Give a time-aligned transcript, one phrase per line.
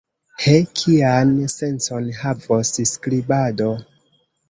[0.43, 3.73] He, kian sencon havos skribado!